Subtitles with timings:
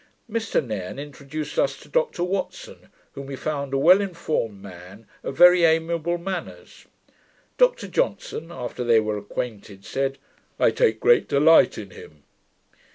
[0.27, 5.37] Mr Nairne introduced us to Dr Watson, whom we found a well informed man, of
[5.37, 6.87] very amiable manners.
[7.59, 10.17] Dr Johnson, after they were acquainted, said,
[10.59, 12.23] 'I take great delight in him.'